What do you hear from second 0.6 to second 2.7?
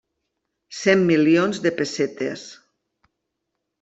Cent milions de pessetes.